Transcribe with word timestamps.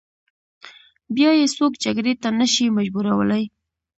بیا 1.15 1.31
یې 1.39 1.47
څوک 1.57 1.73
جګړې 1.83 2.13
ته 2.21 2.29
نه 2.39 2.47
شي 2.53 2.65
مجبورولای. 2.77 3.43